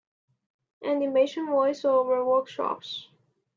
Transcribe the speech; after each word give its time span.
Animation 0.83 1.45
Voice-over 1.45 2.25
Workshops. 2.25 3.07